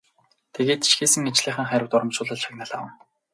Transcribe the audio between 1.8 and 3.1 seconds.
урамшуулал шагнал авна.